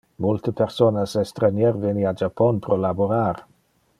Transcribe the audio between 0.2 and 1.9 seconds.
Multe personas estranier